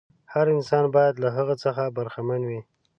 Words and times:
هر 0.33 0.45
انسان 0.55 0.85
باید 0.95 1.15
له 1.23 1.29
هغو 1.35 1.55
څخه 1.63 1.83
برخمن 1.97 2.41
وي. 2.49 2.61